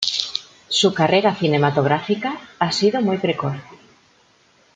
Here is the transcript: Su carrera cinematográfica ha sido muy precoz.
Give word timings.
Su 0.67 0.95
carrera 0.95 1.35
cinematográfica 1.35 2.35
ha 2.57 2.71
sido 2.71 3.01
muy 3.01 3.19
precoz. 3.19 3.57